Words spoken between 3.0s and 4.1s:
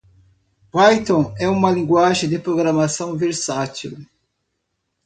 versátil.